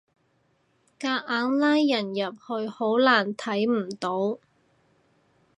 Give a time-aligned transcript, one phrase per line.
[0.99, 4.39] 夾硬拉人入去好難睇唔到